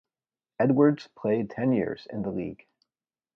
Edwards 0.59 1.07
played 1.15 1.51
ten 1.51 1.73
years 1.73 2.07
in 2.09 2.23
the 2.23 2.31
league. 2.31 2.65